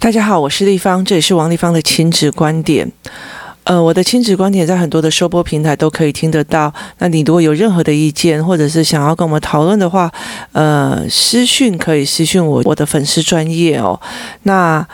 [0.00, 2.90] 大家好，我是丽芳，这里是王丽芳的亲子观点。
[3.64, 6.72] 呃，我的亲子观点在很多的收播平台都可以听得到。
[7.00, 10.10] 那你如果有任何的意见，或者是想要跟我们讨论的话，
[10.52, 14.00] 呃，私讯可以私讯我，我的粉丝专业哦。
[14.44, 14.84] 那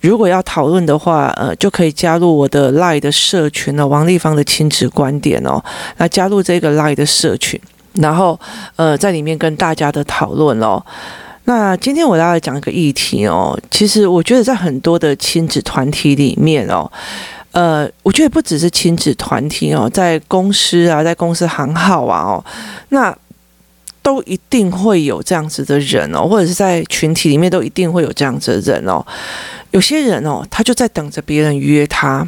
[0.00, 5.62] 如果要讨论的话，呃，就可以加入我的 LINE 的社群哦，王丽芳的亲子观点哦。
[5.98, 7.58] 那加入这个 LINE 的社群，
[7.92, 8.38] 然后
[8.74, 10.84] 呃，在里面跟大家的讨论哦。
[11.46, 16.90] 那今天我要来讲一个议题哦，其实我觉得在很多的亲子团体里面哦，
[17.52, 22.44] 呃，我觉得不只是亲子团体哦，在公司啊，在公司行号啊哦，
[22.88, 23.16] 那
[24.02, 29.04] 都一定会有这样子的人哦，或者是在群体里面都一定会有这样子的人哦，
[29.70, 32.26] 有些人哦，他就在等着别人约他。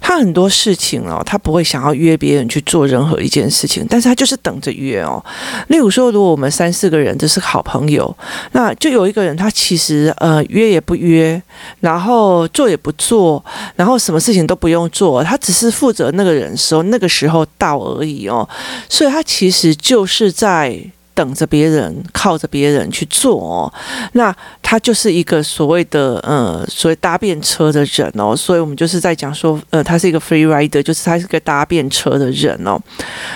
[0.00, 5.22] 他很多事情哦，他不会想要约别人去做任何一件事情，但是他就是等着约哦。
[5.68, 8.16] 例如说，如果我们三四个人都是好朋友，
[8.52, 11.40] 那就有一个人他其实呃约也不约，
[11.80, 13.44] 然后做也不做，
[13.76, 18.48] 然后什么事情都不用做，他只是负责那个人时候那个时候到而已哦。
[18.88, 20.78] 所以他其实就是在。
[21.18, 23.72] 等着别人，靠着别人去做哦，
[24.12, 32.78] 那他就是一个所谓的呃，所谓搭便车的人哦，所以我们就是在讲说，呃，他是一个 free rider，就是他是个搭便车的人哦。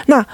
[0.06, 0.24] 那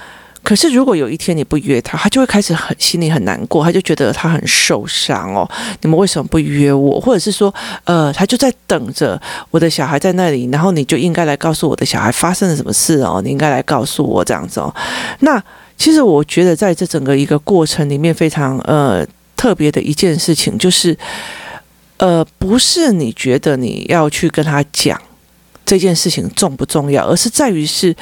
[0.43, 5.49] 可是如果有一天你不约他，他就会开始很心里很难过，他就觉得他很受伤哦。
[5.81, 7.01] 你们为什么不约我？
[7.01, 7.51] 或者是说，
[7.85, 14.71] 呃，他就在等着我的小孩在那里，然后你就应该来告诉我的小孩发生了什么事哦，你应该来告诉我这样子哦。
[15.21, 15.43] 那。
[15.79, 19.03] 其实我觉得，在这整个一个过程里面，非常呃
[19.37, 20.95] 特别的一件事情，就是
[21.97, 25.01] 呃，不是你觉得你要去跟他讲
[25.65, 27.95] 这件事情重不重要，而是在于是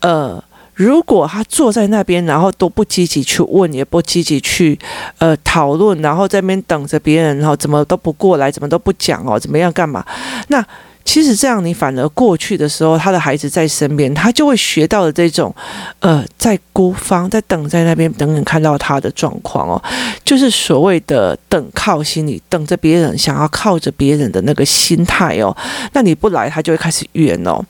[0.00, 0.42] 呃，
[0.74, 4.78] 如果他坐在那边，然后都不积极去问，也不积极去
[5.18, 10.06] 呃讨论，然后在那边等着别人，然后怎么都不过来，怎么都不讲哦，怎么样干嘛？
[10.48, 10.64] 那。
[11.06, 15.54] 其实这样，你反而过去的时候，他的孩子在身边，他就会学到的这种，
[16.00, 19.82] 呃，在孤芳，在等在那边等等看到他的状况哦，
[20.24, 25.56] 就是所谓的等靠心理，等着别人，想要靠着别人的那个心态哦。
[25.92, 27.64] 那你不来，他就会开始怨哦。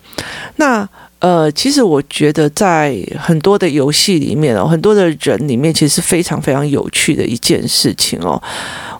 [0.57, 8.43] 那呃，其实我觉得在很多的游戏里面哦，很多的人里面，其实是非常非常有趣的一件事情哦。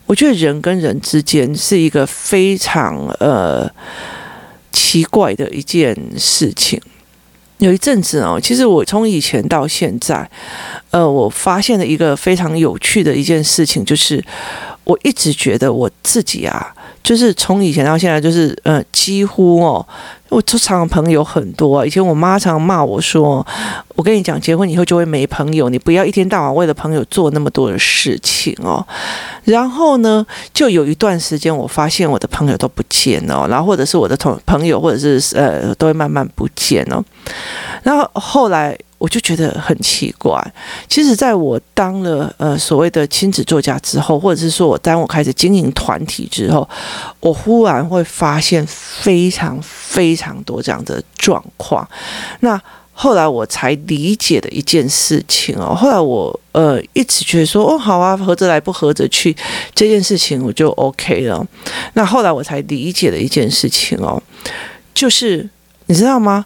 [0.05, 3.69] 我觉得人跟人之间是一个非常呃。
[4.77, 6.79] 奇怪的一件事情，
[7.57, 10.31] 有一阵子哦，其实我从以前到现在，
[10.91, 14.23] 呃，我发现了一个非常有趣的一件事情，就是
[14.85, 19.89] 我一直觉得我自己啊，就是从以前到现在，就是呃，几乎哦。
[20.29, 23.47] 我通常朋友很多啊，以前我妈常骂我说
[23.95, 28.85] ：“我跟你讲，结婚以后就会没朋友，你不要一天到晚为了朋友做那么多的事情哦。”
[29.45, 37.03] 然后呢，就有一段时间，我发现我的朋友都不见了，然后或者是我的同朋友，或者是呃，都会慢慢不见了。
[37.83, 38.77] 然后后来。
[38.99, 40.41] 我就觉得很奇怪。
[40.89, 46.69] 其实，在我当了呃所谓的亲子作家之后，或者是说我当我开始经营团体之后，
[47.21, 51.87] 我忽然会发现非常非常多这样的状况。
[52.41, 52.61] 那
[52.99, 55.75] 后来我才理解的一件事情哦。
[55.75, 59.37] 后来我呃一直觉得说哦好啊，合着来不合着去
[59.75, 61.47] 这件事情我就 OK 了。
[61.93, 64.23] 那后来我才理解的一件事情哦，
[64.95, 65.47] 就是
[65.85, 66.43] 你知道吗？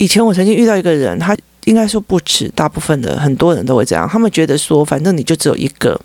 [0.00, 4.08] 以前我曾经遇到一个人，他应该说不止，大部分的很多人都会这样。
[4.08, 6.00] 他们觉得说，反正你就只有一个，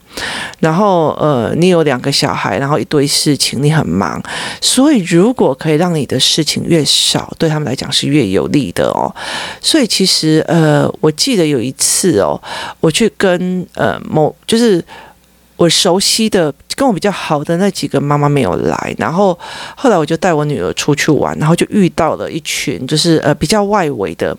[0.59, 4.21] 然后呃，你有两个小孩，然后一堆事情，你很忙，
[4.59, 9.07] 所以如果可以让你的事情越少，对他们来讲是越有利的哦。
[9.61, 12.37] 所以其实呃，我记得有一次哦，
[12.81, 14.83] 我去跟呃某就是。
[15.57, 19.37] 我熟悉的、跟我比较好的那几个妈妈没有来，然后
[19.75, 24.37] 后来我就带我女儿出去玩，然后就遇到了一群就是呃比较外围的，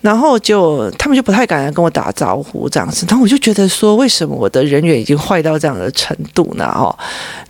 [0.00, 6.64] 然后就他们就不太敢跟我打招呼这样子，然后我就觉得说，为什么我的人缘已经坏到这样的程度呢？
[6.76, 6.96] 哦，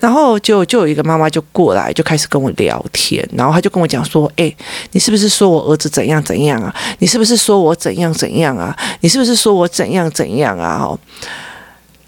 [0.01, 4.51] 然后就就有一个妈妈就过来就开始跟我聊天，然后她就跟我讲说，哎，
[4.93, 6.75] 你是不是说我儿子怎样怎样啊？
[7.01, 8.75] 你是不是说我怎样怎样啊？
[9.01, 10.81] 你是不是说我怎样怎样啊？
[10.83, 10.99] 哦。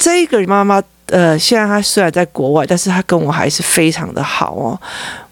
[0.04, 4.76] 这个妈妈，呃，现在她虽然在国外，但是她跟我还是非常的好哦。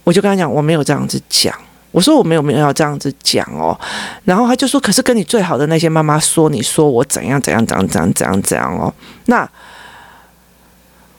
[0.05, 1.52] 我就跟她讲，我没有这样子讲，
[1.90, 3.76] 我说我没有没有要这样子讲哦。
[4.22, 8.94] 然后她就说，可是跟你最好的那些妈妈说，你说我怎样怎样怎样怎样怎样怎样哦。
[9.26, 9.50] 那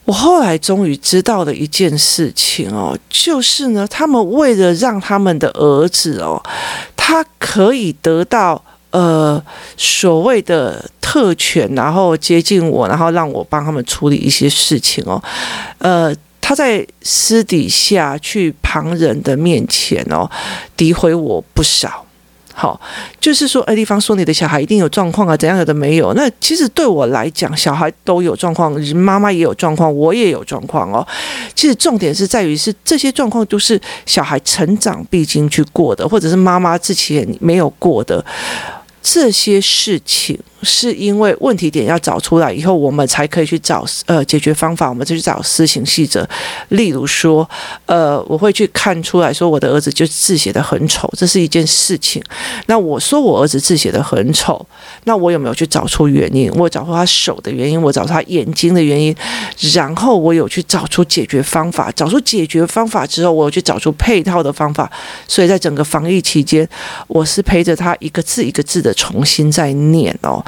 [0.06, 6.42] 我后来终于知道了一件事情哦，就是呢，他们为了让他们的儿子哦，
[6.96, 8.64] 他可以得到。
[8.92, 9.42] 呃，
[9.76, 15.22] 所谓的特权，然后接近我，然后让我帮他们处理一些事情哦。
[15.80, 20.30] 呃，他在私底下去旁人的面前哦，
[20.78, 22.06] 诋毁我不少。
[22.54, 22.80] 好，
[23.20, 26.14] 就是说，哎，丽芳说你的小孩一定有状况啊，怎样有的没有？
[26.14, 31.08] 那其实对我来讲，小孩都有状况，妈妈也有状况，我也有状况哦。
[31.56, 38.24] 其实重点是在于是这些状况都是小孩成长必经去过的，或者是妈妈之前没有过的
[39.02, 40.40] 这些事情。
[40.64, 46.28] 是因为问题点要找出来以后，我们才可以去找呃解决方法，我们就去找施行细则。
[46.70, 47.48] 例如说，
[47.86, 52.22] 呃，我会去看出来说我的儿子就字写得很丑，这是一件事情。
[52.68, 54.64] 那我说我儿子字写得很丑，
[55.06, 56.52] 那我有没有去找出原因？
[56.52, 59.16] 我找出他手的原因，我找出他眼睛的原因，
[59.74, 61.92] 然后我有去找出解决方法。
[61.92, 64.90] 找出解决方法之后，我去找出配套的方法。
[65.28, 66.68] 所以在整个防疫期间，
[67.08, 70.44] 我是陪着他一个字一个字的重新再念哦。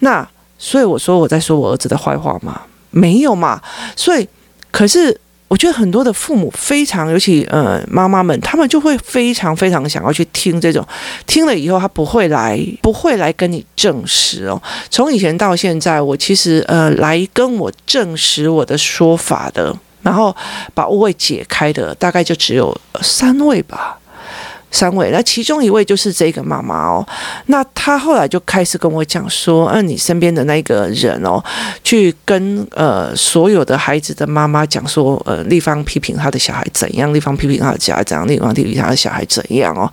[0.00, 0.26] 那
[0.58, 2.62] 所以我说我在说我儿子的坏话吗？
[2.90, 3.60] 没有嘛。
[3.94, 4.28] 所以，
[4.70, 10.86] 可是我觉得很多的父母非常，尤其呃妈妈们，他们就会非常非常想要去听这种，
[11.26, 14.60] 听了以后他不会来，不会来跟你证实哦。
[14.90, 20.34] 从以前到现在，我其实呃来跟我证实我的说法的，然后
[20.74, 23.97] 把误会解开的，大概就只有三位吧。
[24.70, 27.06] 三位，那其中一位就是这个妈妈哦。
[27.46, 31.42] 那她后来就开始跟我讲说：“嗯、你身边的那个人哦，
[31.82, 39.90] 去跟呃所有的孩子的妈妈讲说，呃，丽芳批评他的小孩怎样，丽芳批评他的小孩怎样，丽芳批评他的小孩怎样哦。”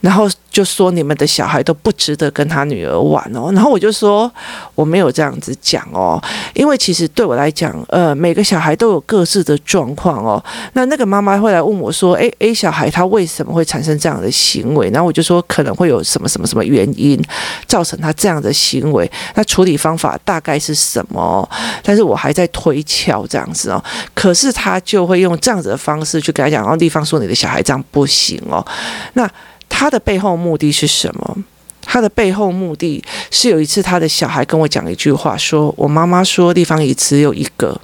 [0.00, 4.30] 然后就说你们的小孩都不值得跟他女儿玩哦，然后我就说
[4.74, 6.20] 我没有这样子讲哦，
[6.54, 10.42] 因为其实对我来讲，呃，每个小孩都有各自的状况哦。
[10.72, 14.90] 那那个妈妈会来问我说，诶，A 小孩他为什么会产生这样的行为？
[14.90, 17.22] 然后我就说可能会有什么什么什么原因
[17.66, 21.48] 造成他这样的行为，那处理方法大概是什么？
[21.82, 23.82] 但是我还在推敲这样子哦。
[24.14, 28.66] 可是他就会用这样子的方式去跟他讲，然后地方说你的小孩这样不行哦，
[29.12, 29.30] 那。
[29.70, 31.38] 他的背后目的是什么？
[31.82, 37.80] 他的背后目的是有一次他的小孩跟我讲一句话，说我妈妈说地方也只有一个，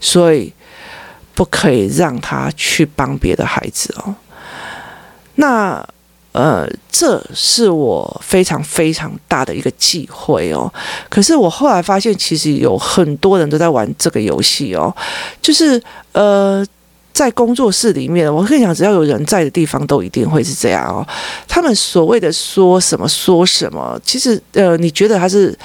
[0.00, 0.52] 所以
[1.34, 4.14] 不可以让他去帮别的孩子哦。
[5.34, 5.84] 那
[6.30, 10.72] 呃，这是我非常非常大的一个忌讳哦。
[11.08, 14.94] 可是我后来发现，其实有很多人都在玩这个游戏哦，
[15.42, 15.82] 就是
[16.12, 16.64] 呃。
[17.14, 21.06] 在工作室里面，我跟你讲，只要有人在的地方，都一定会是这样哦。
[21.46, 25.56] 他们所谓的说什么说什么，其实呃，你觉得他是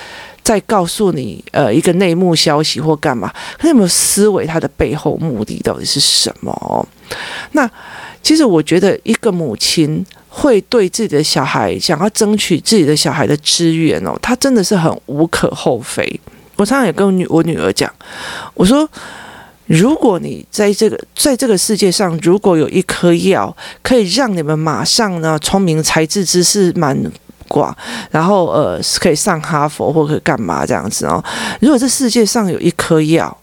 [0.44, 3.34] 在告诉你呃一个内幕消息或干嘛？
[3.57, 4.46] 他有没有思维？
[4.46, 6.51] 他的背后目的到底是什么？
[6.51, 6.86] 哦
[7.54, 7.68] 那
[8.22, 16.19] 其实我觉得，一个母亲会对自己的小孩想要争取自己的小孩的资源哦，他真的是很无可厚非。
[16.57, 17.92] 我常常也跟我女我女儿讲，
[18.54, 18.88] 我说。
[19.69, 27.00] 如果你在这个在这个世界上，如果有一颗药可以让你们马上呢聪明才智知识满
[27.48, 27.75] 广，
[28.10, 31.24] 然后呃可以上哈佛或可干嘛这样子哦。
[31.62, 33.38] 如果这世界上有一颗药，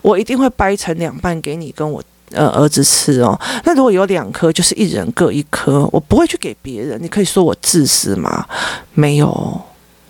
[0.00, 2.00] 我一定会掰成两半给你跟我
[2.30, 3.36] 呃儿子吃哦。
[3.64, 6.96] 那如果有两颗，就是一人各一颗，我不会去给别人。
[7.02, 8.46] 你可以说我自私吗？
[8.92, 9.60] 没有。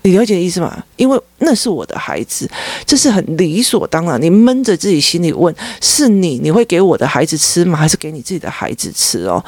[0.07, 0.85] 你了解意思吗？
[0.97, 2.47] 因为那是我的孩子，
[2.85, 4.21] 这是很理所当然。
[4.21, 7.79] 你闷着自己心里问：是你，你会给我的孩子吃吗？
[7.79, 9.43] 还是给你自己的孩子吃哦？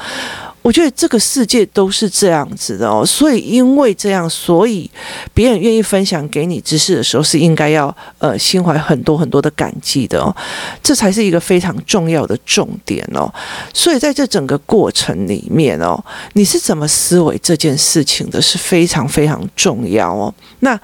[0.67, 4.91] 我觉得这个世界都是这样子的哦，所以因为这样，所以
[5.33, 10.35] 别人愿意分享给你知识的时候，是应该要呃心怀很多很多的感激的哦，
[10.83, 13.33] 这才是一个非常重要的重点哦。
[13.73, 15.97] 所以在这整个过程里面哦，
[16.33, 20.33] 你是怎么思维这件事情的，是非常非常重要哦。
[20.59, 20.77] 那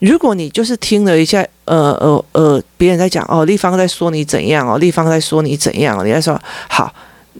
[0.00, 6.38] 如果你就是听了一下，呃呃呃，别人在讲哦，立方在说你怎样哦，立方在说你怎样哦，你在说
[6.68, 6.92] 好。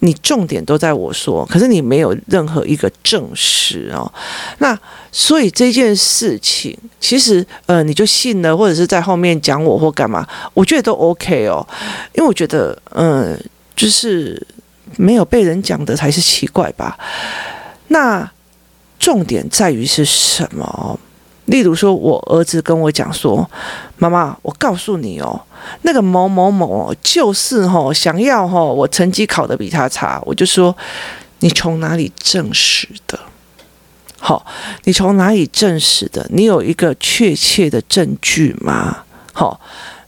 [0.05, 4.05] 你重点都在我说，可是你没有任何一个证实哦。
[4.59, 4.79] 那
[5.11, 11.67] 所以这件事情，其实呃，你就信了，或者是在后面讲我或干嘛，我觉得都 OK 哦。
[12.13, 13.35] 因为我觉得，嗯、
[13.75, 14.47] 就是
[14.97, 16.99] 没有被人讲的才是奇怪吧。
[17.89, 18.31] 那
[18.99, 21.01] 重点在于是什么？
[21.47, 23.51] 例如说，我儿子跟我讲说
[23.97, 25.41] ：“妈妈，我告诉你哦，
[25.83, 30.77] 那个某某某就是吼，想要吼，我成绩考得比他差。”我就说
[31.41, 33.19] ：“你从哪里证实的？
[34.19, 34.45] 好，
[34.85, 36.27] 你从哪里证实的？
[36.31, 39.05] 你有一个确切的证据吗？
[39.33, 39.61] 好。”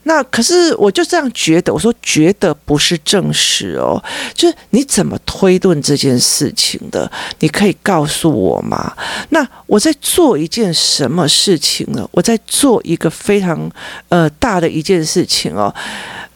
[0.08, 4.00] 那可是我就这样觉得，我说觉得不是证实哦，
[4.32, 7.10] 就是你怎么推论这件事情的？
[7.40, 8.96] 你可以告诉我吗？
[9.30, 12.08] 那我在做一件什么事情呢？
[12.12, 13.68] 我在做一个非常
[14.08, 15.74] 呃大的一件事情哦，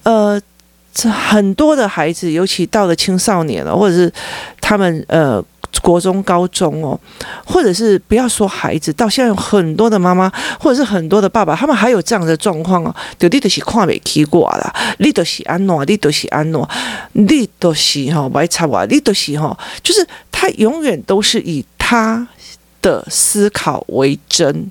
[0.02, 0.40] 呃，
[0.92, 4.12] 这很多的孩子，尤其到了青少年了，或者是
[4.60, 5.40] 他们呃
[5.82, 6.98] 国中、高中哦，
[7.44, 16.68] 或者是不要说孩子，到现在有很多的妈妈，或者是很多的爸爸，他们还有这样的状况哦，就你都是看不起过啦，你都是安诺，你都是安诺，
[17.12, 22.26] 你都是哈白插我，你都是哈，就是他永远都是以他
[22.82, 24.70] 的思考为真。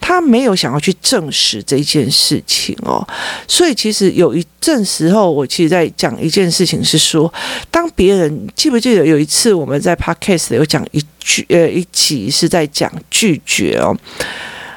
[0.00, 3.06] 他没有想要去证实这件事情哦，
[3.48, 7.32] 所以其实有一阵时候，我其实在讲一件事情，是说，
[7.70, 13.96] 当别人记不记得有一次我们在 Podcast 有讲一句呃一集是在讲拒绝哦，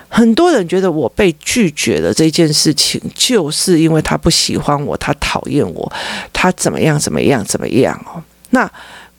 [0.10, 5.92] 很多人觉得我被拒绝的这件事情，就是因为他不喜欢我，他讨厌我，
[6.32, 8.70] 他怎么样怎么样怎么样哦，那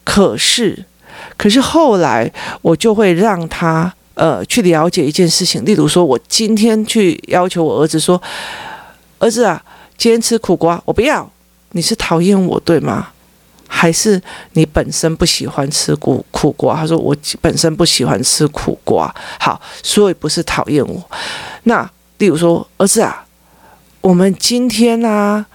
[0.04, 0.85] 可是
[1.37, 2.32] 可是后来
[2.62, 3.94] 我就会让他。
[4.18, 8.20] 呃，去了解一件事情，例如说，我今天去要求我儿子说
[9.20, 9.62] ：“儿子啊，
[9.96, 11.30] 今天吃苦瓜，我不要。”
[11.70, 13.10] 你是讨厌我对吗？
[13.68, 14.20] 还是
[14.54, 16.75] 你本身不喜欢吃苦苦瓜？
[16.75, 21.00] 他说：“我本身不喜欢吃苦瓜。”好，所以不是讨厌我。
[21.62, 23.25] 那例如说，儿子啊，
[24.00, 25.46] 我们今天、啊、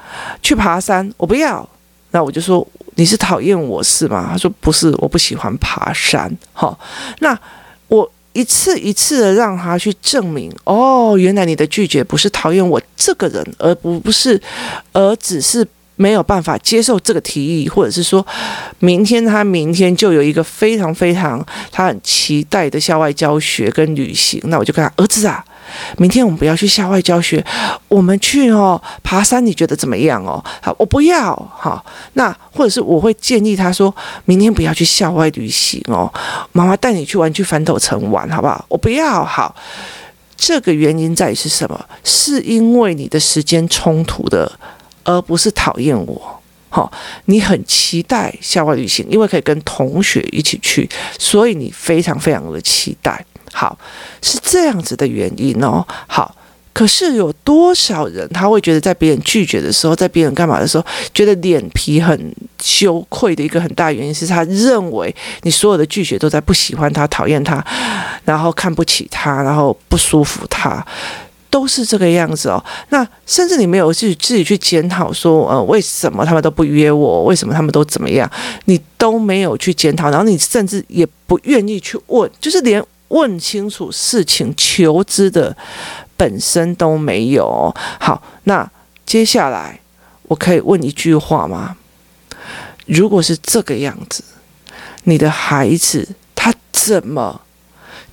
[0.41, 1.67] 去爬山，我不要。
[2.11, 2.65] 那我就说
[2.95, 6.79] ：“你是讨厌我是吗？”他说：“不是，我不喜欢爬山。”好，
[7.19, 7.37] 那
[7.89, 8.09] 我。
[8.33, 14.41] 一次一次的让他去证明，哦，原来你的拒绝不是讨厌我这个人，而不不是，
[14.91, 18.25] 而只是没有办法接受这个提议，或者是说，
[18.79, 25.43] 明天他明天就有一个非常非常他很期待的校外教学跟旅行，那我就跟他儿子啊。
[25.97, 27.43] 明天我们不要去校外教学，
[27.87, 30.43] 我们去哦爬山，你觉得怎么样哦？
[30.61, 31.83] 好，我不要好，
[32.13, 33.93] 那或者是我会建议他说，
[34.25, 36.11] 明天不要去校外旅行哦，
[36.51, 38.63] 妈妈带你去玩去翻斗城玩，好不好？
[38.67, 39.55] 我不要好，
[40.35, 41.85] 这个原因在于是什么？
[42.03, 44.51] 是因为你的时间冲突的，
[45.03, 46.39] 而不是讨厌我。
[46.69, 46.91] 好，
[47.25, 53.23] 你很期待校外旅行，因为可以跟同学一起去，所以你非常非常的期待。
[53.51, 53.77] 好，
[54.23, 55.85] 是这样子的原因哦。
[56.07, 56.35] 好，
[56.73, 60.83] 可是有多少人他会觉得在别人拒绝的时候，在别人干嘛的时候，
[61.13, 67.63] 觉得脸皮很羞愧的一个很大原因是他认为你所有的拒绝都在不喜欢他、讨厌他，
[68.25, 70.83] 然后看不起他，然后不舒服他，
[71.53, 72.57] 都是这个样子哦。
[72.89, 77.25] 那甚至你没有去自己去检讨说，呃，为什么他们都不约我？
[77.25, 78.27] 为什么他们都怎么样？
[78.65, 82.83] 你都没有去检讨，然后你甚至也不愿意去问，就是连。
[83.09, 85.55] 问清楚事情，求知的
[86.17, 87.71] 本身都没有。
[87.99, 88.67] 好，那
[89.05, 89.79] 接下来
[90.23, 91.75] 我可以问一句话吗？
[92.87, 94.23] 如果是这个样子，
[95.03, 97.41] 你的孩子他怎么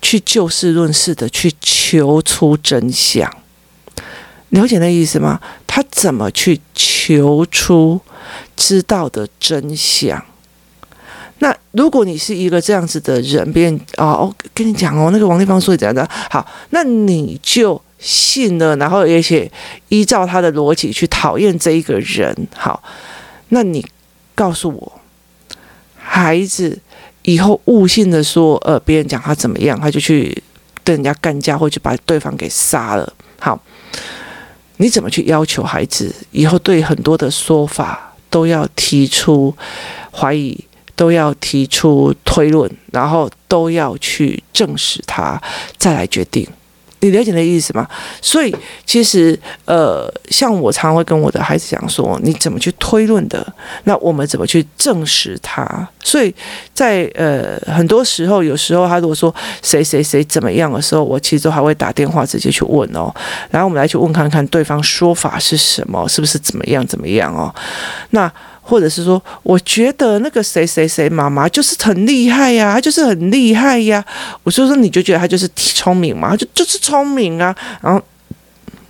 [0.03, 3.31] 去就事论事的去求出真相？
[4.51, 5.41] 了解那意思吗？
[5.67, 8.01] 他怎么去求出
[8.57, 10.25] 知道的真相？
[11.39, 19.51] 那如果你是一个这样子的人，别人哦，我跟你讲哦，那个王丽芳说怎样的好，那你就信了，然后而且
[19.89, 22.83] 依照他的逻辑去讨厌这一个人，好，
[23.51, 23.87] 那你
[24.35, 25.01] 告诉我，
[25.97, 26.79] 孩子
[27.31, 30.43] 以后悟性的说，呃，别人讲他怎么样，他就去
[30.83, 33.61] 跟人家干架，或者把对方给杀了，好，
[34.79, 39.55] 你怎么去要求孩子以后对很多的说法都要提出
[40.11, 40.65] 怀疑？
[40.97, 45.41] 都要提出推论，然后都要去证实他，
[45.79, 46.47] 再来决定。
[47.01, 47.89] 你了解的意思吗？
[48.21, 48.55] 所以
[48.85, 53.47] 其实，呃，像我常常会跟我的孩子讲说，你怎么去推论的？
[53.85, 55.89] 那我们怎么去证实他？
[56.03, 56.35] 所以
[56.75, 63.13] 在呃很多时候，有时候他如果说谁谁谁怎么样的时候，我其实还会打电话直接去问哦，
[63.51, 67.55] 然后我们来去问看看对方说法是什么，是不是怎么样怎么样哦？
[68.11, 68.31] 那。
[68.71, 74.05] 或者是说，我觉得那个谁谁谁妈妈就是很厉害呀，她就是很厉害呀。
[74.45, 76.31] 我说说，你就觉得她就是聪明嘛？
[76.31, 77.53] 他就就是聪明啊。
[77.83, 78.01] 然后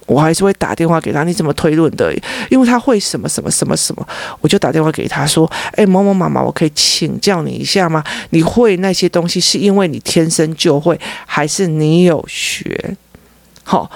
[0.05, 2.15] 我还是会打电话给他，你怎么推论的？
[2.51, 4.07] 因为他会什么什么什么什么，
[4.43, 8.05] 我就打电话给他说：“哎，某某妈妈，我可以请教你一下吗？
[8.29, 12.97] 你会那些东西是因为你天生就会，还是你有学？”
[13.65, 13.91] 好。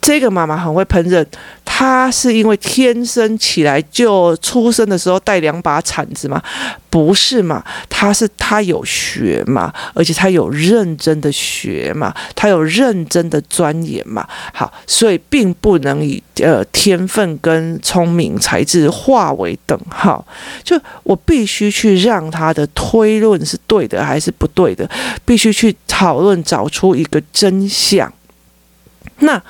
[0.00, 1.24] 这个妈妈很会烹饪，
[1.64, 6.42] 她是因为天生起来就出生的时候带两把铲子吗？
[6.88, 14.26] 不是嘛，她是她有学嘛，而且她有认真的学嘛，她有认真的钻研嘛。
[14.54, 20.26] 好，所以并不能以呃天分跟聪明才智划为等号。
[20.64, 24.88] 就我必须去让她的推论是对的还是不对的，
[25.24, 28.10] 必须去讨论找出一个真相。
[29.18, 29.40] 那。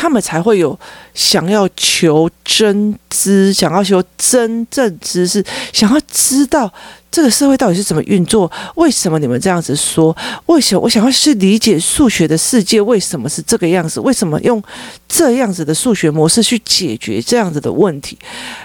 [0.00, 0.78] 他们才会有
[1.12, 6.72] 想要求真知，想要求真正知识，想要知道。
[7.10, 8.50] 这个社会到底是怎么运作？
[8.76, 10.16] 为什么你们这样子说？
[10.46, 12.80] 为什么我想要去理解数学的世界？
[12.80, 14.00] 为什么是这个样子？
[14.00, 14.62] 为什么用
[15.06, 18.16] 这样子的数学模式去解决这样子的问题？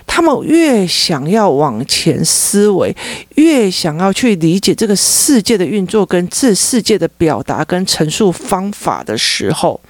[0.08, 2.96] 他们越想要往前思维，
[3.34, 9.82] 越想要去理解这个世界的运作跟这世界的表达跟陈述方法的时候，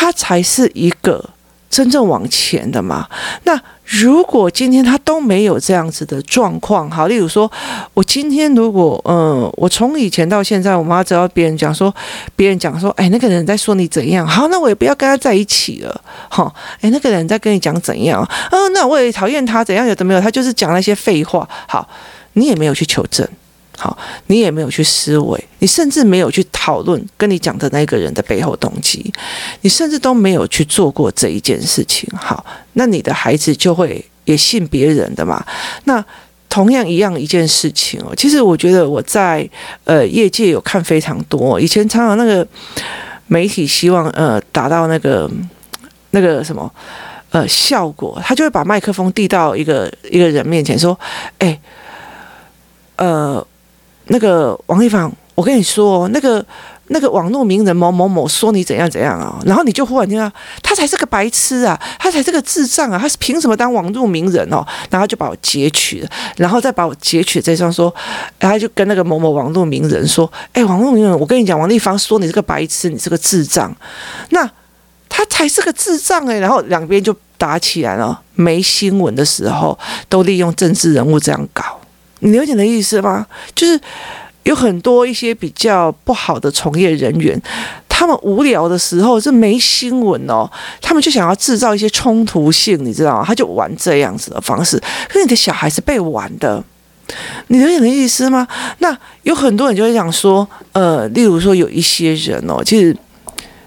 [0.00, 1.22] 它才是一个。
[1.70, 3.06] 真正往前的嘛？
[3.44, 7.48] 那如果今天他都没有这样子的状况，好，例如说，
[7.94, 11.94] 我今天如果，嗯，我从以前到现在，我妈只要别人讲说，
[12.34, 21.88] 别人讲说，哎，那个人在说你怎样，好，那我也不要跟他在一起了，好，哎，那个人在跟你讲怎样，嗯，那我也讨厌他怎样，有的没有，他就是讲那些废话，好，
[22.32, 23.24] 你也没有去求证。
[23.82, 23.96] 好，
[24.26, 29.10] 你也没有去思维，你甚至没有去讨论跟你讲的那个人的背后动机，
[29.62, 32.06] 你甚至都没有去做过这一件事情。
[32.14, 32.44] 好，
[32.74, 35.42] 那你的孩子就会也信别人的嘛？
[35.84, 36.04] 那
[36.50, 39.48] 同样一样一件事情哦，其实我觉得我在
[39.84, 42.46] 呃业界有看非常多，以前常常那个
[43.28, 45.26] 媒体希望呃达到那个
[46.10, 46.70] 那个什么
[47.30, 51.00] 呃效果，他就会把麦克风递到一个一个人面前说
[51.40, 51.58] ：“哎，
[52.96, 53.42] 呃。”
[54.12, 56.44] 那个王丽芳，我跟你说，那个
[56.88, 60.28] 那个网络名人某某某说你怎样怎样啊，然后你就忽然听到
[60.62, 64.66] 他才是个白痴啊，他才是个智障啊，他是凭什么当网络名人哦？
[64.90, 67.94] 然后就把我截取了，然后再把我截取这张说，
[68.40, 73.72] 然后就跟那个某某网络名人说，哎，网络名人，我跟你讲，王丽芳说你是个白痴，你是个智障，
[74.30, 74.50] 那
[75.08, 81.79] 他才是个智障哎，然后两边就打起来了，没新闻的时候都利用政治人物这样搞。
[82.20, 83.26] 你了解的意思吗？
[83.54, 83.78] 就是
[84.44, 87.40] 有很多一些比较不好的从业人员，
[87.88, 90.50] 他们无聊的时候是没新闻哦，
[90.80, 93.24] 他们就想要制造一些冲突性，你知道吗？
[93.26, 94.78] 他就玩这样子的方式。
[95.08, 96.62] 可是你的小孩是被玩的，
[97.48, 98.48] 你了解的意思吗？
[98.78, 102.96] 那有很多人就会讲说，呃，例如说有一些人哦，其实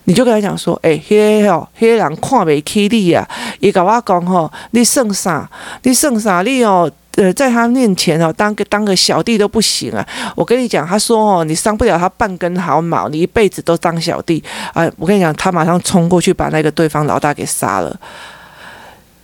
[0.06, 3.28] 你就跟他讲说，哎、欸，嘿哦，嘿人看不起你啊，
[3.60, 5.48] 伊跟我讲吼，你剩啥？
[5.84, 6.42] 你剩啥？
[6.42, 6.92] 你哦。
[7.16, 10.08] 呃，在他面前哦，当个当个小弟都不行啊！
[10.36, 14.90] 我跟你讲，他说哦，你伤不了他半根毫毛，你一辈子都当小弟啊！
[14.98, 17.96] 我跟你讲，他马上冲过去把那个对方老大给杀了，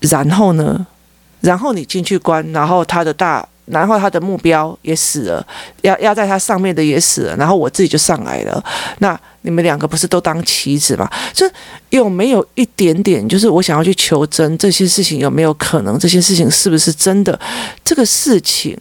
[0.02, 0.86] 然后呢，
[1.42, 3.48] 然后你进去关，然后他的大。
[3.70, 5.46] 然后他的目标也死了，
[5.84, 8.64] 压压在他上面的也死了，然后我自己就上来了。
[8.98, 11.10] 那你们两个不是都当棋子吗？
[11.34, 11.50] 就
[11.90, 15.98] 有没有一点点，就是我想要去求证这些事情有没有可能？
[15.98, 17.40] 这些事情是不是真的？
[17.84, 18.78] 这个事情。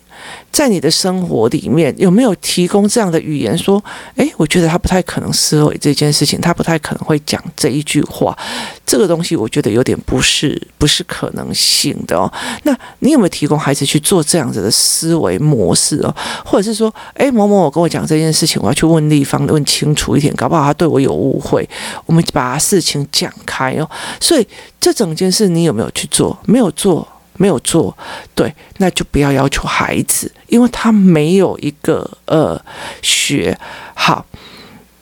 [0.51, 3.83] 在你的生活里面有没有提供这样的语言说，
[4.17, 8.37] 诶，我觉得他不太可能思维这件事情，他不太可能会讲这一句话，
[8.85, 12.33] 这个东西我觉得有点不是不是可能性的哦。
[12.64, 16.14] 那你有没有提供孩子去做这样子的思维模式哦？
[16.45, 21.69] 或者是说，诶，某某某跟我讲这件事情，我要去问立方问清楚一点，搞不好他对我有误会，
[22.07, 23.88] 我们把事情讲开哦。
[24.21, 24.47] 所以
[24.81, 26.37] 这整件事你有没有去做？
[26.47, 27.07] 没有做。
[27.38, 27.96] 没有做
[28.35, 32.61] 对，那就不要要求孩子，因为他没有一个呃
[33.01, 33.57] 学
[33.94, 34.27] 好，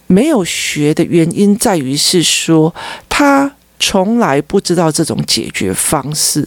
[0.06, 2.72] 没有学的原因在于是说
[3.08, 6.46] 他从来不知道这种解决方式，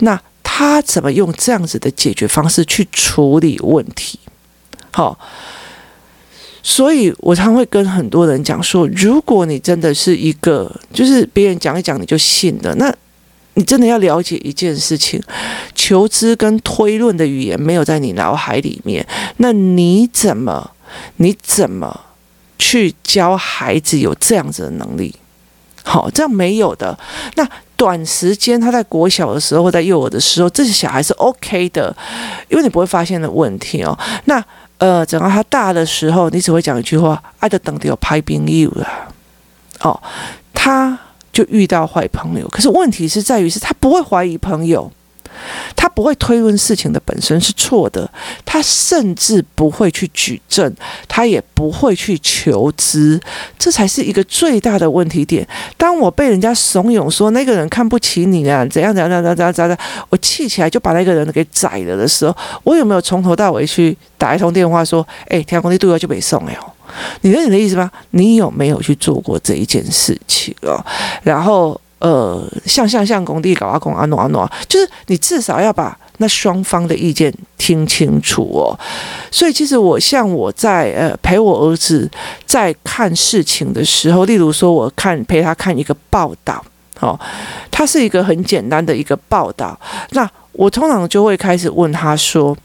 [0.00, 4.18] 那他怎么用这样子的解决方式去处理问题？
[4.92, 5.18] 好，
[6.62, 12.94] 所以我常会跟很多人讲说，如果你真的是一个，就是别人讲一讲你就信了，那。
[13.54, 15.20] 你真的要了解一件事情，
[15.74, 19.04] 求知跟推论的语言没有在你脑海里面，
[19.38, 20.70] 那你怎么
[21.16, 22.00] 你怎么
[22.58, 25.14] 去教孩子有这样子的能力？
[25.82, 26.96] 好，这样没有的。
[27.34, 31.94] 那短时间他在国小的时候或在幼儿的时候，这些小孩是 OK 的，
[32.48, 33.98] 因为你不会发现的问题哦。
[34.26, 34.42] 那
[34.78, 38.88] 呃，等到他大的时候，你只会讲一句话：“爱的等的有拍兵友了。”
[39.82, 40.00] 哦，
[40.54, 40.96] 他。
[41.40, 44.90] 就遇到坏朋友，可是问题是在于是他不会怀疑朋友，
[45.76, 48.10] 他不会推论事情的本身是错的，
[48.44, 50.72] 他甚至不会去举证，
[51.08, 53.20] 他也不会去求知，
[53.58, 55.46] 这才是一个最大的问题点。
[55.76, 66.52] 当我被人家怂恿说那个人看不起你啊，怎样怎样怎样怎样怎样，我气起来就把那个人给宰了的时候，我有没有从头到尾去打一通电话说，哎，天公地都要就被送了。
[67.20, 67.88] 你懂你的意思吗？
[68.10, 70.84] 你有没有去做过这一件事情哦？
[71.22, 78.76] 然后呃，像像像工地搞阿公阿诺阿诺，就是你至少要把那双方的意见听清楚哦。
[79.30, 82.10] 所以其实我像我在呃陪我儿子
[82.44, 86.64] 在看事情的时候，例如说我看陪他看一个报道，
[87.00, 87.18] 哦，
[87.70, 89.78] 他是一个很简单的一个报道，
[90.10, 92.56] 那我通常就会开始问他说。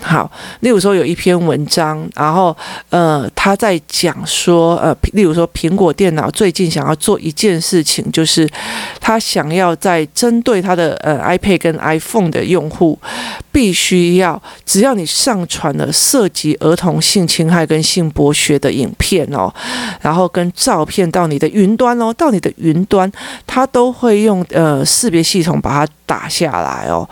[0.00, 0.30] 好，
[0.60, 2.54] 例如说有一篇文章，然后
[2.90, 8.48] 呃，他在讲说，呃，例如说苹果电脑最近想要做一件事情，就是
[9.00, 12.98] 他想要在针对他的呃 iPad 跟 iPhone 的用户，
[13.50, 19.52] 必须要只要你上传了涉及儿童性侵害跟性剥削的影片哦，
[20.02, 23.10] 然后跟照片到你的云端哦，到你的云端，
[23.46, 27.08] 他都会用呃识别系统把它打下来哦。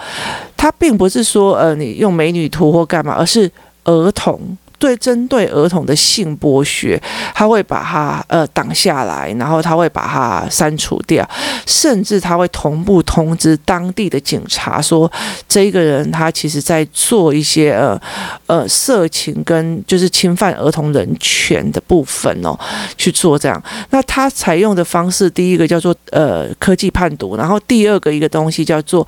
[0.62, 3.50] 他并不是说，呃，你用美女图或干嘛，而是
[3.82, 4.56] 儿童。
[4.78, 7.00] 对，针对儿童的性剥削，
[7.32, 11.28] 他会把它呃挡下来，然后他会把它删除掉，
[11.66, 15.10] 甚至他会同步通知当地的警察说，
[15.48, 18.00] 这个人他其实在做一些呃
[18.46, 22.56] 呃色情跟就是侵犯儿童人权的部分哦，
[22.96, 23.60] 去做这样。
[23.90, 29.06] 那他采用的方式，第一个叫做呃科技判读，然后第二个一个东西叫做。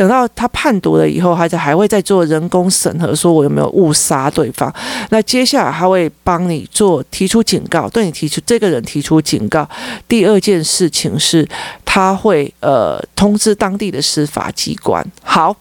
[0.00, 4.74] 等到他判读了以后，他就还会再做人工审核，说我有没有误杀对方。
[5.10, 9.68] 那接下来他会帮你做提出警告，对你提出这个人提出警告。
[10.08, 11.46] 第二件事情是，
[11.84, 15.06] 他会呃通知当地的司法机关。
[15.22, 15.54] 好，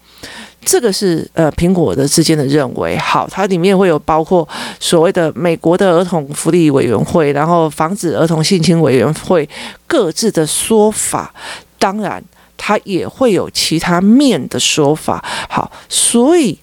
[0.64, 2.98] 这个是呃苹果的之间的认为。
[2.98, 4.48] 好，它里面会有包括
[4.80, 9.50] 所谓的美国的儿童福利委员会，然后防止儿童性侵委员会
[9.86, 11.34] 各自的说法。
[11.78, 12.24] 当然。
[12.62, 16.56] 他也会有其他面的说法，好，所以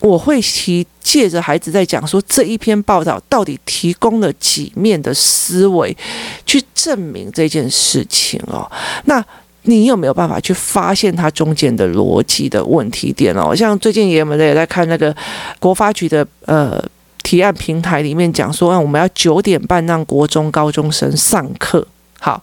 [0.00, 5.96] 我会提借着孩子在讲说这一篇报道到底提供了几面的思维
[6.44, 8.70] 去证明这件事情哦。
[9.06, 9.24] 那
[9.62, 13.56] 你有没有办法去发现它中间的逻辑的问题点哦？
[13.56, 15.14] 像最近也有也在看那个
[15.58, 16.78] 国发局的呃
[17.22, 21.86] 提案平台里面讲说啊，我们要九点半让国中高中生上课，
[22.20, 22.42] 好。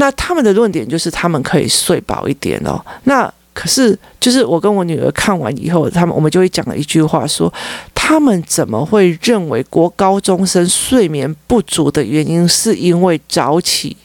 [0.00, 2.80] 那他们的论点就是他们可以睡饱一点哦。
[3.02, 7.52] 那可是就是我跟我女儿看完以后，他们我们就会讲了一句话说，
[7.92, 13.96] 他们怎么会认为国高中生睡眠不足的原因是因为早起，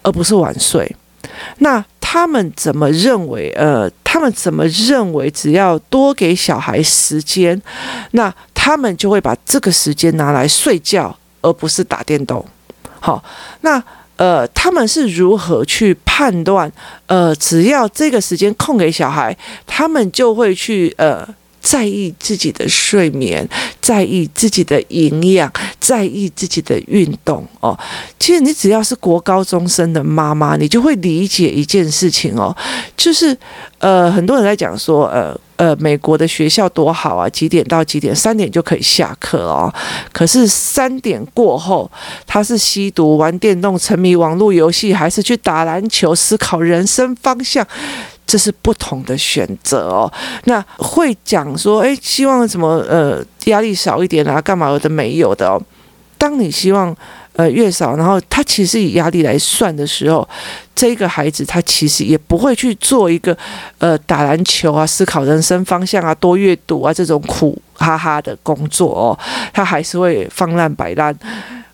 [0.00, 0.96] 而不是晚睡？
[1.58, 3.50] 那他们怎么认为？
[3.50, 7.60] 呃，他们怎么认为只要多给小孩时间，
[8.12, 12.42] 那他们就会把这个时间拿来睡觉，而不是打电动？
[12.98, 13.22] 好，
[13.60, 13.82] 那。
[14.20, 16.70] 呃，他们是如何去判断？
[17.06, 19.34] 呃，只要这个时间空给小孩，
[19.66, 21.26] 他们就会去呃
[21.60, 23.48] 在意自己的睡眠，
[23.80, 27.78] 在意自己的营养，在意自己的运动哦。
[28.18, 32.56] 其实你只要是国高中生的妈妈，你就会理解一件事情哦，
[32.96, 33.36] 就是
[33.78, 35.38] 呃，很多人在讲说呃。
[35.60, 37.28] 呃，美国的学校多好啊！
[37.28, 38.16] 几点到几点？
[38.16, 39.70] 三点就可以下课哦。
[40.10, 41.90] 可是三点过后，
[42.26, 47.62] 他是吸毒、玩电动、沉迷网络游戏，还是去打篮球、思考人生方向？
[48.30, 50.12] 这是不同的选择哦。
[50.44, 52.78] 那会讲说，诶，希望什么？
[52.88, 54.40] 呃，压力少一点啊？
[54.40, 55.60] 干嘛有的没有的哦？
[56.16, 56.96] 当你希望。
[57.34, 60.28] 呃，越少，然后他其实以压力来算的时候，
[60.74, 63.34] 这个孩子他其实也不会去做一个
[63.78, 69.18] 呃打篮球啊、思考人生方向啊、多阅读啊这种苦哈哈的工作哦，
[69.54, 71.16] 他还是会放烂摆烂。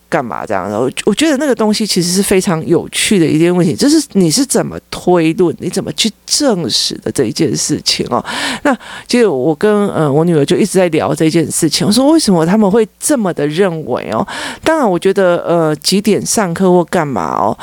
[0.09, 0.79] 干嘛这样的？
[0.79, 8.25] 我我觉得那个东西其实是非常有趣的一件问题，就是你是怎么推论，你怎么去证实的这一件事情哦。
[8.63, 14.27] 那其实我跟呃我女儿就一直在聊这件事情，我说为什么他们会这么的认为哦？
[14.63, 17.59] 当然，我觉得呃几点上课或干嘛哦，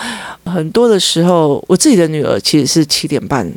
[0.46, 3.50] 很多的时候我自己的女儿其实是七点半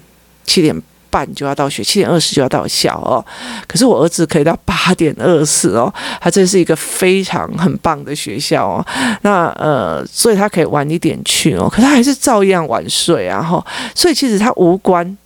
[0.45, 0.81] 七点。
[1.17, 3.25] 半就要到学，七点二十就要到校哦。
[3.67, 8.87] 可是我儿子可以到八点二十哦，他这是一个非常很棒的学校哦。
[9.23, 13.65] 那呃，所以他可以晚一点去哦，可他还是照样晚睡啊哈。
[13.95, 15.17] 所以其实他无关，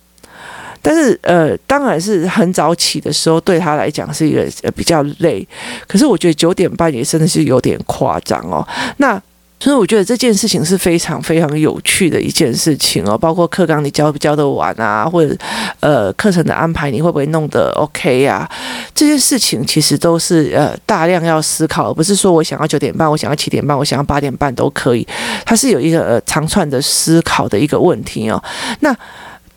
[0.81, 5.45] 但是呃，当然是很早起的时候对他来讲是一个呃比较累。
[5.85, 8.65] 可是我觉得九点半也真的是有点夸张哦。
[8.95, 9.21] 那。
[9.61, 15.37] 所以我觉得这件事情是非常非常有趣的一件事情哦，包括课纲你教不教得完啊，或者
[15.81, 18.49] 呃课程的安排你会不会弄得 OK 呀？
[18.95, 25.07] 这些事情其实都是呃大量要思考，而不是说我想要九点半，我想要七点半，我想要八点半都可以。
[25.45, 28.43] 它是有一个呃长串的思考的一个问题哦。
[28.79, 28.91] 那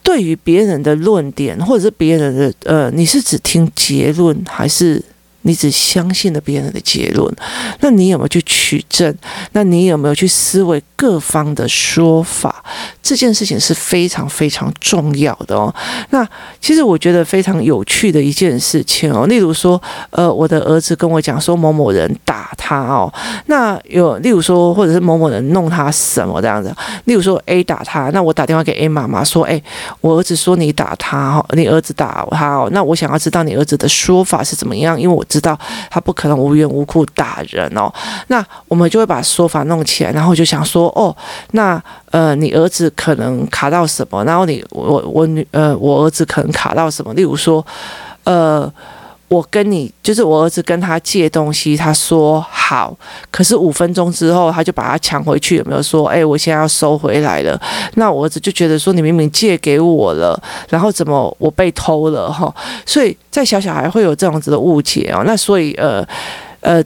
[0.03, 5.03] 对于别人的论点或者是别人的呃，你是只听结论还是？
[5.46, 7.35] 你只相信了别人的结论，
[7.80, 9.14] 那你有没有去取证？
[9.52, 12.64] 那你有没有去思维各方的说法？
[13.02, 15.72] 这件事情是非常非常重要的哦。
[16.09, 16.26] 那
[16.61, 19.80] 其实我觉得非常有趣的一件事情哦，例如说，
[20.11, 23.12] 呃，我的儿子跟我讲说某某人打他哦，
[23.46, 29.62] 那有例如说，或者是某某人弄他什么这样子，例如说 A 打他，那我打电话给 A 妈妈说，哎，
[30.00, 35.59] 我儿子说你打他哦，你儿子打他哦，那我想要知道你儿子的说法是怎么样，因为我知道
[35.90, 37.92] 他不可能无缘无故打人哦。
[38.29, 41.14] 那我们就会把说法弄起来，然后就想说，哦，
[41.51, 42.85] 那呃，你儿子。
[42.97, 47.64] 可能卡到什么，然后你我我女呃我儿子可能卡到什么，例如说，
[48.23, 48.73] 呃，
[49.35, 52.97] 我跟你就是我儿子跟他借东西，他说好，
[53.31, 57.61] 可是五分钟之后他就把它抢回去，有没有说，哎，我现在要收回来了？
[57.94, 62.55] 那我儿子就觉得说，你明明借给我了，然后怎么我被偷了哈？
[62.87, 66.07] 所以在小小孩会有这样子的误解哦，那所以呃
[66.61, 66.83] 呃。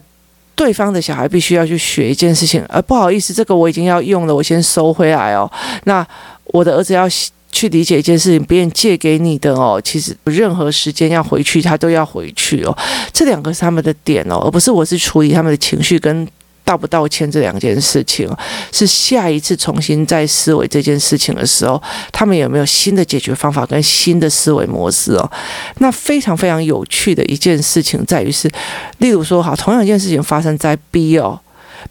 [0.58, 5.48] 对方的小孩必须要去学一件事情，呃，不好意思，这个我已经要用了，我先收回来哦。
[5.84, 6.04] 那
[6.46, 7.08] 我的儿子要
[7.50, 12.76] 去理解一件事情，别人借给你的哦，其实任何时间要回去，他都要回去哦。
[13.12, 16.28] 这两个是他们的点哦，而不是我是处理他们的情绪跟。
[16.64, 18.30] 道不道歉这两件事情，
[18.70, 21.82] 是下一次重新再思维这件事情的时候，
[22.12, 25.30] 他们有没有新的解决方法跟新的思维模式哦？
[25.78, 28.50] 那非常非常有趣的一件事情在于是，
[28.98, 31.40] 例如说，好，同样一件事情发生在 B 哦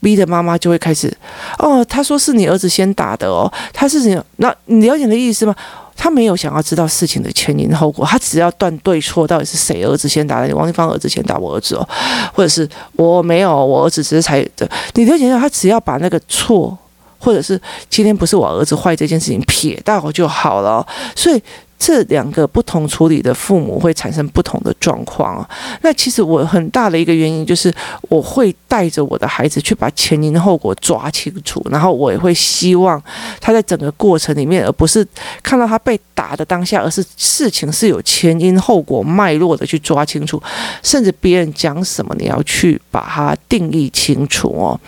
[0.02, 1.15] ，B 的妈妈就会开始，
[1.60, 4.23] 哦，他说是你儿子先打的哦，他是怎样？
[4.38, 5.56] 那你了解你的意思吗？
[5.95, 10.56] 他没有想要知道事情的前因后果，他只要断对错，到底是谁儿子先打的？
[10.56, 11.89] 王丽芳儿子先打我儿子哦，
[12.34, 14.69] 或者是我没有，我儿子只是才的。
[14.93, 16.78] 你了解到他只要把那个错，
[17.17, 21.41] 或者是今天不是我儿子坏这件事情撇到就好了，所以。
[21.80, 25.48] 这两个不同处理的父母会产生不同的状况。
[25.82, 27.74] 那其实我很大的一个原因就是，
[28.10, 33.02] 我会带着我的孩子去把前因后果抓清楚，然后我也会希望
[33.40, 35.06] 他在整个过程里面，而不是
[35.44, 40.42] 看到他被打的当下，而是事情是有前因后果脉络的去抓清楚，
[40.82, 44.80] 甚至别人讲什么，你要去把它定义清楚哦。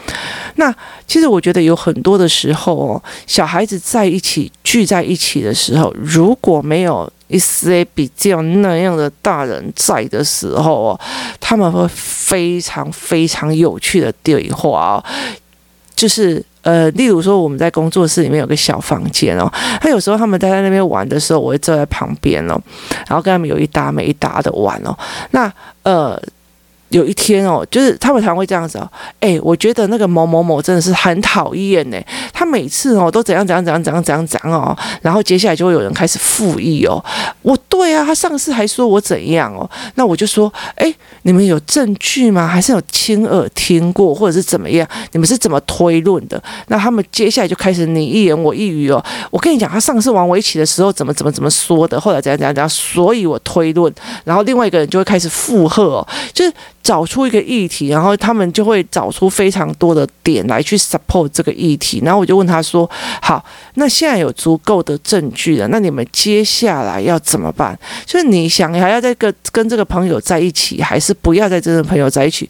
[0.55, 0.73] 那
[1.07, 10.99] 其实我觉得有很多的时候哦，小孩子在一起聚在一起的时候，如果没没有一些比较那样的大人在的时候哦，
[11.37, 15.03] 他们会非常非常有趣的对话哦，
[15.93, 22.57] 就是呃，例如说我们在工作室里面有个小房间哦，他有时候他们待在那边玩的时候，我会坐在旁边哦，
[23.09, 24.97] 然后跟他们有一搭没一搭的玩哦，
[25.31, 25.51] 那
[25.83, 26.17] 呃。
[26.89, 31.97] 有一天哦，就是他们常会这样子哦，哎，我觉得那个某某某真的是很讨厌呢。
[32.33, 37.03] 他每次哦都怎样怎样怎样怎样怎样怎样哦，然后接下来就会有人开始附议哦。
[37.41, 42.47] 我对啊，他上次还说我怎样哦，那我就说，哎，你们有证据吗？
[42.47, 44.87] 还是有亲耳听过，或者是怎么样？
[45.11, 46.41] 你们是怎么推论的？
[46.67, 49.03] 那他们接下来就开始你一言我一语哦。
[49.29, 56.51] 我跟你讲，他上次玩围棋的时候怎么怎么怎么说的，后来怎样怎样怎样，所以我推论，然后另外一个人就会开始附和哦，就是。
[56.89, 62.01] 找出一个议题，然后他们就会找出非常多的点来去 support 这个议题。
[62.03, 62.89] 然后我就问他说
[63.21, 67.77] ：“好，那现在有足够的证据了，那你们接下来要怎么办？
[68.07, 72.49] 就是你想还要再跟跟这个朋友在一起，还是不要再跟这个朋友在一起？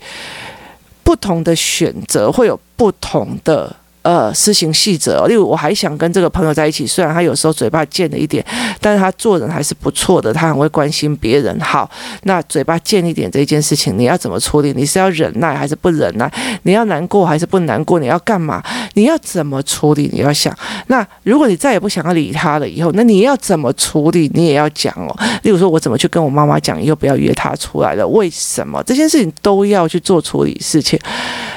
[1.03, 5.27] 不同的选择会有不同的。”呃，施行细则。
[5.27, 8.43] 例如，我还想跟这个朋友在一起，虽然他有时候嘴巴贱了一点，
[8.79, 11.59] 但是他做人还是不错的，他很会关心别人。
[11.59, 11.89] 好，
[12.23, 14.71] 那嘴巴贱一点这件事情，你要怎么处理？
[14.73, 16.31] 你是要忍耐还是不忍耐？
[16.63, 17.99] 你要难过还是不难过？
[17.99, 18.63] 你要干嘛？
[18.93, 20.09] 你要怎么处理？
[20.13, 20.57] 你要想。
[20.87, 24.31] 那如果你再也不想要理他了以后，那你要怎么处理？
[24.33, 25.13] 你也要讲哦。
[25.43, 28.07] 例如说，我怎么去跟我妈妈讲，以后不要约他出来了？
[28.07, 28.81] 为什么？
[28.83, 30.97] 这件事情都要去做处理事情，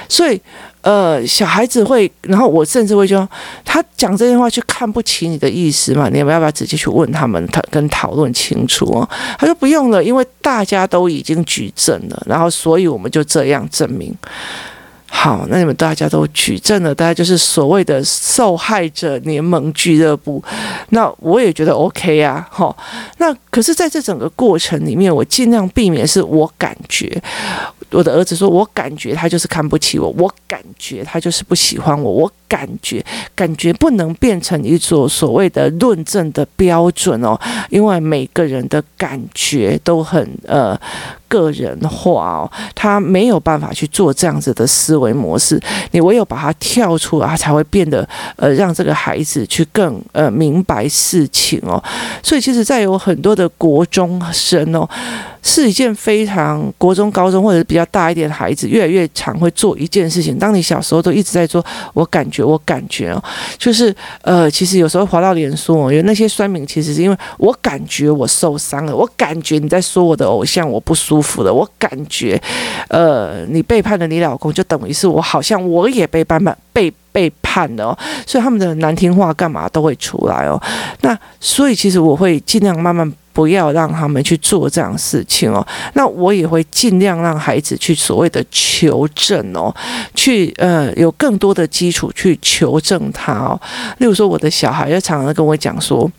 [0.09, 0.40] 所以。
[0.83, 3.29] 呃，小孩子会，然后我甚至会说，
[3.64, 6.09] 他讲这些话，去看不起你的意思嘛？
[6.09, 9.07] 你要不要直接去问他们，他跟讨论清楚？
[9.38, 14.12] 他说不用了，因为大家都已经举证了，然后所以我们就这样证明。
[15.14, 20.42] 好，那你们大家都举证了，大家就是所谓的受害者联盟俱乐部。
[20.88, 22.75] 那我也觉得 OK 啊，哈。
[23.18, 27.22] 那可是在这整个过程里面，我尽量避免是我感觉。
[27.90, 40.75] 我的儿子说：“我感觉他就是看不起我，我感觉他就是不喜欢我，我感觉感觉不能变成一种所谓的论证的标准哦，因为每个人的感觉都很呃
[41.33, 45.59] 个人化哦，他没有办法去做这样子的思维模式。
[45.92, 51.83] 你唯有把它跳出来，他才会变得呃让这个孩子去更呃明白事情哦。
[52.23, 54.87] 所以其实，在有很多的国中生哦。”
[55.42, 60.38] 是一件非常国中、高中或者比较大一点的孩子越来越常会做一件事情。
[60.38, 63.22] 当你小时候都一直在做，我感觉，我感觉哦，
[63.59, 72.40] 就是呃，其实有时候滑到脸书哦，有那些酸民，其实是因为我感觉我受伤了，我感觉你在说我的偶像，我不舒服了，我感觉
[72.88, 80.62] 呃，你背叛了你老公，就等于是我好像我也被背叛被背叛了，所以他们的难听话干嘛都会出来哦。
[81.00, 83.12] 那所以其实我会尽量慢慢。
[83.33, 85.66] 不要让他们去做这样事情哦。
[85.95, 89.75] 那我也会尽量让孩子去所谓的求证哦，
[90.14, 93.61] 去呃有更多的基础去求证他哦。
[93.99, 96.11] 例如说，我的小孩就常常跟我讲说。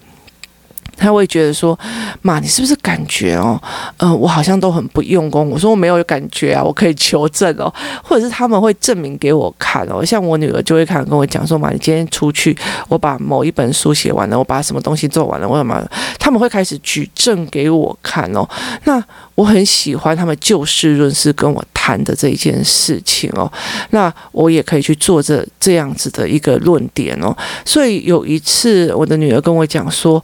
[0.96, 1.78] 他会觉得说
[2.22, 3.62] ：“妈，你是不是感觉哦？
[3.98, 7.74] 嗯、呃，我好像都很不用功。”我说：“我没有感觉啊，我可以求证哦。
[8.04, 10.04] ”或者是他们会证明给我看哦。
[10.04, 12.56] 像我女儿就会看跟我讲说：“妈，你今天出去，
[12.88, 15.84] 我把某一本书写完了，我把什么东西做完了，我什么？”
[16.20, 18.48] 他们会开始举证给我看哦。
[18.86, 19.04] 那
[19.36, 23.52] 我很喜欢他们就事论事跟我谈的这一件事情哦。
[23.90, 27.36] 那我也可以去做这这样子的一个论点哦。
[27.66, 30.24] 所以有一次，我的女儿跟我讲说。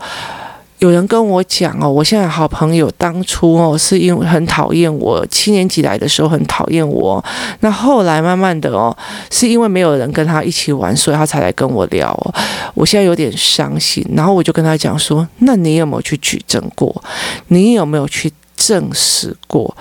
[0.80, 7.24] 有人跟我讲哦，我现在好朋友当初哦是因为很讨厌我，七年级来的时候很讨厌我，
[7.60, 8.96] 那后来慢慢的哦，
[9.30, 12.34] 是因为没有人跟他一起玩，所以他才来跟我聊哦。
[12.74, 17.04] 我现在有点伤心，然后我就跟他讲说，那你有没有去举证过？
[17.48, 19.76] 你有没有去证实过？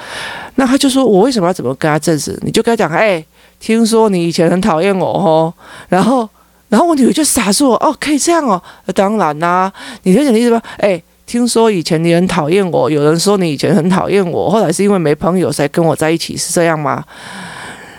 [0.57, 2.37] 那他就说，我为什么要怎么跟他证实？
[2.43, 3.25] 你就跟他讲，哎，
[3.61, 5.55] 听说你以前很讨厌我哦，
[5.89, 6.29] 然后。
[6.69, 8.63] 然后我女儿就傻说：“哦，可以这样哦，
[8.95, 10.63] 当然啦、啊，你理解的意思吧？
[10.77, 17.03] 哎，听说以前你很讨厌我，有人说你以前很讨厌我，后来是因为没朋友才跟我在一起，是这样吗？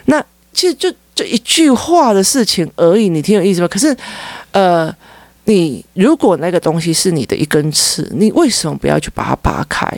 [0.05, 3.67] 那其实就就一句话的事情而已，你听有意思吗？
[3.67, 3.97] 可是，
[4.51, 4.93] 呃，
[5.45, 9.91] 你如果那个东西是你的一根刺，你为什么不要去把它拔开？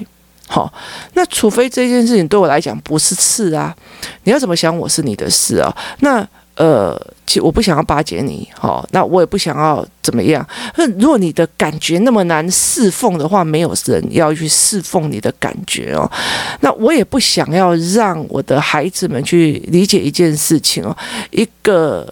[0.48, 0.72] 好、
[1.14, 3.76] 那除非这件事情对我来讲不是刺啊，
[4.24, 5.76] 你要怎么想我是你的事啊？
[6.00, 6.26] 那。”
[6.62, 6.96] 呃，
[7.26, 10.48] 其实我不想要巴结你，好，那我也不想要怎么样。
[10.76, 16.08] 那如果你的感觉那么难侍奉的话，没有人要去侍奉你的感觉哦。
[16.60, 20.96] 那我也不想要让我的孩子们去理解一件事情哦。
[21.32, 22.08] 一个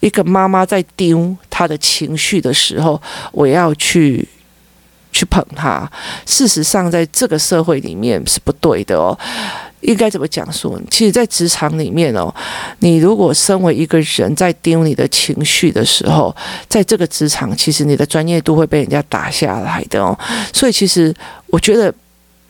[0.00, 3.00] 一个妈妈在丢她的情绪的时候，
[3.32, 4.28] 我要去
[5.12, 5.90] 去捧她。
[6.26, 9.18] 事实上，在这个社会里面是不对的哦。
[9.80, 10.80] 应该怎么讲说？
[10.90, 12.34] 其实，在职场里面哦，
[12.80, 16.34] 你如果身为一个人在丢你的情绪的时候，
[16.68, 20.18] 在这个职场，其实你的专业度会被人家打下来的哦。
[20.52, 21.14] 所以，其实
[21.46, 21.94] 我觉得，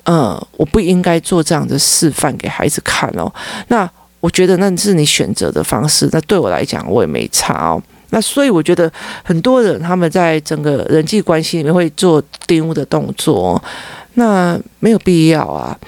[0.04, 3.30] 呃，我不应该做这样的示范给孩子看哦。
[3.68, 3.88] 那
[4.20, 7.82] 我觉得那是你选择的方式，那对我来讲，我也没差哦。
[8.10, 8.90] 那所以，我觉得
[9.22, 13.62] 很多人他们在整个人际关系里面会做丢的动作，
[14.14, 15.78] 那没有必要啊。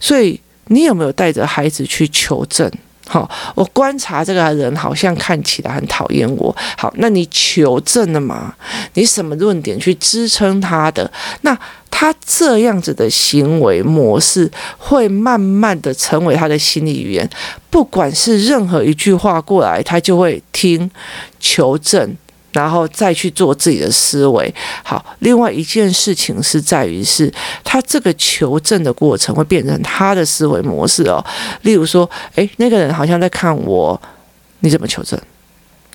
[0.00, 0.40] 所以。
[0.68, 2.70] 你有没有带着孩子去求证？
[3.06, 6.54] 好，我观察这个人好像看起来很讨厌我。
[6.76, 8.54] 好，那你求证了吗？
[8.92, 11.10] 你什么论点去支撑他的？
[11.40, 11.58] 那
[11.90, 17.28] 他这样子的行为模式会慢慢的成为他的心理语言。
[17.70, 20.90] 不管是任何一句话过来，他就会听
[21.40, 22.14] 求证。
[22.58, 24.52] 然后再去做自己的思维。
[24.82, 31.24] 好，另外一件事情是在于是，他这个求证的过程会变成他的思维模式哦。
[31.62, 34.00] 例如说，诶，那个人好像在看我，
[34.58, 35.16] 你怎么求证？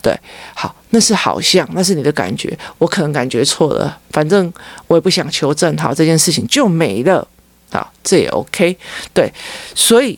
[0.02, 0.17] 对，
[0.54, 4.52] 好，那是好像，那是你的感觉，我可能感觉错了，反正
[4.88, 7.28] 我也不想求证，好，这件事情就没了。
[7.71, 8.78] 好，这也 OK。
[9.13, 9.30] 对，
[9.76, 10.17] 所以。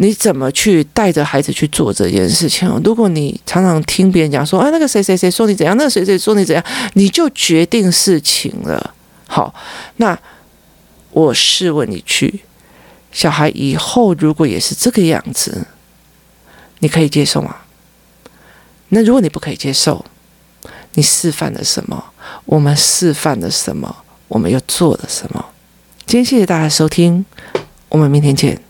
[0.00, 2.68] 你怎么去带着孩子去做这件事情？
[2.84, 8.94] 如果你常常听别人讲说，啊，那个谁谁谁说你怎样，那个谁谁说你怎样，你就决定事情了。
[9.26, 9.52] 好，
[9.96, 10.16] 那
[11.10, 12.42] 我试问你去，
[13.10, 15.66] 小孩以后如果也是这个样子，
[16.78, 17.56] 你可以接受吗？
[18.90, 20.04] 那如果你不可以接受，
[20.94, 22.04] 你示范了什么？
[22.44, 23.96] 我们示范了什么？
[24.28, 25.44] 我们又做了什么？
[26.06, 27.26] 今天谢谢大家收听，
[27.88, 28.62] 我们明天见。